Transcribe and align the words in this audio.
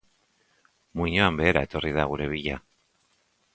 Muinoan 1.01 1.37
behera 1.43 1.63
etorri 1.69 1.93
da 1.99 2.09
gure 2.15 2.29
bila. 2.35 2.59